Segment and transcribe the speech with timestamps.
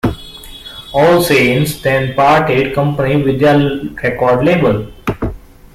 [0.95, 4.87] All Saints then parted company with their record label.